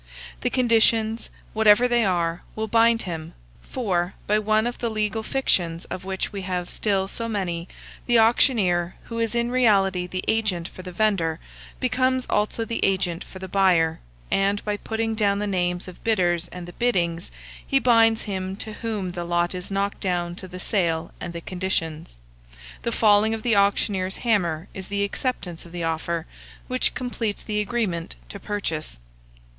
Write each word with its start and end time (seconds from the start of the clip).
The 0.39 0.49
conditions, 0.49 1.29
whatever 1.53 1.87
they 1.87 2.03
are, 2.03 2.41
will 2.55 2.67
bind 2.67 3.03
him; 3.03 3.35
for 3.61 4.15
by 4.25 4.39
one 4.39 4.65
of 4.65 4.79
the 4.79 4.89
legal 4.89 5.21
fictions 5.21 5.85
of 5.91 6.03
which 6.03 6.31
we 6.33 6.41
have 6.41 6.71
still 6.71 7.07
so 7.07 7.29
many, 7.29 7.67
the 8.07 8.17
auctioneer, 8.17 8.95
who 9.03 9.19
is 9.19 9.35
in 9.35 9.51
reality 9.51 10.07
the 10.07 10.23
agent 10.27 10.67
for 10.67 10.81
the 10.81 10.91
vendor, 10.91 11.39
becomes 11.79 12.25
also 12.31 12.65
the 12.65 12.83
agent 12.83 13.23
for 13.23 13.37
the 13.37 13.47
buyer, 13.47 13.99
and 14.31 14.65
by 14.65 14.75
putting 14.75 15.13
down 15.13 15.37
the 15.37 15.45
names 15.45 15.87
of 15.87 16.03
bidders 16.03 16.47
and 16.47 16.67
the 16.67 16.73
biddings, 16.73 17.29
he 17.63 17.77
binds 17.77 18.23
him 18.23 18.55
to 18.55 18.73
whom 18.73 19.11
the 19.11 19.23
lot 19.23 19.53
is 19.53 19.69
knocked 19.69 19.99
down 19.99 20.33
to 20.33 20.47
the 20.47 20.59
sale 20.59 21.11
and 21.21 21.31
the 21.31 21.41
conditions, 21.41 22.15
the 22.81 22.91
falling 22.91 23.35
of 23.35 23.43
the 23.43 23.55
auctioneer's 23.55 24.17
hammer 24.25 24.67
is 24.73 24.87
the 24.87 25.03
acceptance 25.03 25.63
of 25.63 25.71
the 25.71 25.83
offer, 25.83 26.25
which 26.67 26.95
completes 26.95 27.43
the 27.43 27.59
agreement 27.61 28.15
to 28.29 28.39
purchase. 28.39 28.97